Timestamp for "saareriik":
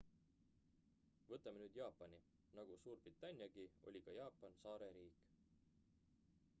4.63-5.23